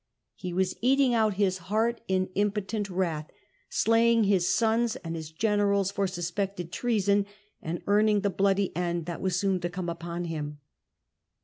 He 0.33 0.51
was 0.51 0.73
eating 0.81 1.13
out 1.13 1.35
his 1.35 1.59
heart 1.69 2.01
in 2.07 2.31
impotent 2.33 2.89
wrath, 2.89 3.29
slaying 3.69 4.23
his 4.23 4.51
sons 4.51 4.95
and 4.95 5.15
his 5.15 5.29
generals 5.31 5.91
for 5.91 6.07
suspected 6.07 6.71
treason, 6.71 7.27
and 7.61 7.83
earning 7.85 8.21
the 8.21 8.31
bloody 8.31 8.75
end 8.75 9.05
that 9.05 9.21
was 9.21 9.35
soon 9.39 9.59
to 9.59 9.69
come 9.69 9.89
upon 9.89 10.23
him. 10.23 10.57